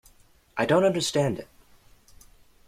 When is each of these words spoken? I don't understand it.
I 0.57 0.65
don't 0.65 0.83
understand 0.83 1.37
it. 1.37 1.47